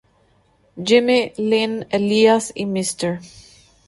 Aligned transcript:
Jimmy, 0.83 1.31
Lynn, 1.37 1.85
Elías 1.91 2.51
y 2.55 2.65
Mr. 2.65 3.19